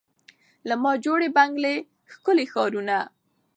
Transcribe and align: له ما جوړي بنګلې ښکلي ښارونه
له 0.67 0.75
ما 0.83 0.91
جوړي 1.05 1.29
بنګلې 1.37 1.75
ښکلي 2.13 2.45
ښارونه 2.51 2.97